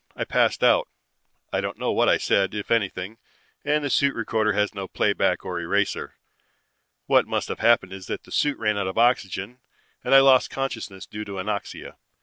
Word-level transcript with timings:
I 0.15 0.23
passed 0.23 0.63
out. 0.63 0.87
I 1.53 1.61
don't 1.61 1.77
know 1.77 1.91
what 1.91 2.09
I 2.09 2.17
said, 2.17 2.55
if 2.55 2.71
anything, 2.71 3.19
and 3.63 3.83
the 3.83 3.89
suit 3.91 4.15
recorder 4.15 4.53
has 4.53 4.73
no 4.73 4.87
playback 4.87 5.45
or 5.45 5.59
eraser. 5.59 6.15
What 7.05 7.27
must 7.27 7.49
have 7.49 7.59
happened 7.59 7.93
is 7.93 8.07
that 8.07 8.23
the 8.23 8.31
suit 8.31 8.57
ran 8.57 8.79
out 8.79 8.87
of 8.87 8.97
oxygen, 8.97 9.59
and 10.03 10.15
I 10.15 10.19
lost 10.21 10.49
consciousness 10.49 11.05
due 11.05 11.23
to 11.25 11.33
anoxia. 11.37 11.97